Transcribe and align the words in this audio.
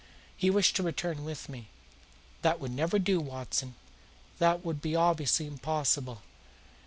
"He 0.35 0.49
wished 0.49 0.75
to 0.77 0.81
return 0.81 1.23
with 1.23 1.47
me." 1.47 1.67
"That 2.41 2.59
would 2.59 2.71
never 2.71 2.97
do, 2.97 3.19
Watson. 3.19 3.75
That 4.39 4.65
would 4.65 4.81
be 4.81 4.95
obviously 4.95 5.45
impossible. 5.45 6.23